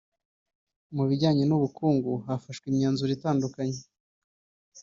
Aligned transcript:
Mu 0.95 1.03
bijyanye 1.09 1.43
n’ubukungu 1.45 2.11
hafashwe 2.27 2.65
imyanzuro 2.71 3.11
itandukanye 3.17 3.79